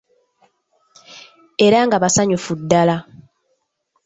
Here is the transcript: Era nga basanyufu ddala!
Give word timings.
Era 1.67 1.79
nga 1.85 2.01
basanyufu 2.03 2.51
ddala! 2.59 2.97